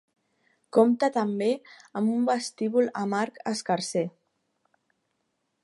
[0.77, 1.49] Compta també
[2.01, 4.05] amb un vestíbul amb arc escarser.